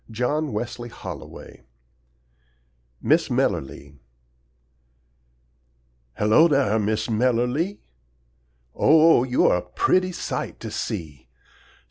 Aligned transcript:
John 0.09 0.51
Wesley 0.51 0.89
Holloway 0.89 1.61
MISS 3.03 3.29
MELERLEE 3.29 3.99
Hello 6.17 6.47
dar, 6.47 6.79
Miss 6.79 7.07
Melerlee! 7.07 7.77
Oh, 8.73 9.23
you're 9.23 9.61
pretty 9.61 10.11
sight 10.11 10.59
to 10.61 10.71
see! 10.71 11.27